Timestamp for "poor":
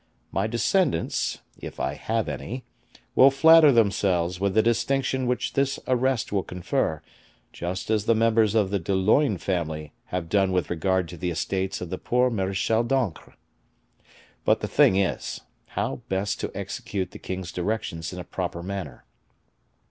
11.99-12.31